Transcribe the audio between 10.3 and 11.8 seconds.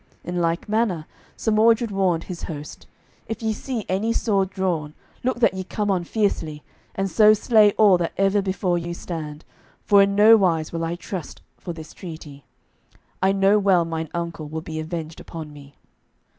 wise will I trust for